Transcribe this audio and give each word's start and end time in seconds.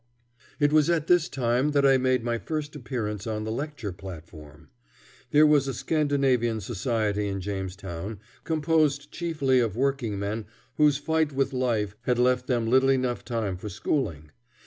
It 0.59 0.73
was 0.73 0.89
at 0.89 1.05
this 1.05 1.29
time 1.29 1.73
that 1.73 1.85
I 1.85 1.97
made 1.97 2.23
my 2.23 2.39
first 2.39 2.75
appearance 2.75 3.27
on 3.27 3.43
the 3.43 3.51
lecture 3.51 3.91
platform. 3.91 4.69
There 5.29 5.45
was 5.45 5.67
a 5.67 5.75
Scandinavian 5.75 6.59
society 6.59 7.27
in 7.27 7.39
Jamestown, 7.39 8.19
composed 8.43 9.11
chiefly 9.11 9.59
of 9.59 9.75
workingmen 9.77 10.47
whose 10.77 10.97
fight 10.97 11.31
with 11.31 11.53
life 11.53 11.95
had 12.01 12.17
left 12.17 12.47
them 12.47 12.65
little 12.65 12.89
enough 12.89 13.23
time 13.23 13.57
for 13.57 13.69
schooling. 13.69 14.31